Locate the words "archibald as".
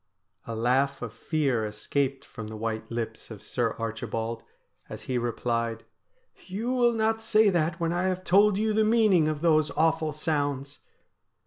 3.77-5.03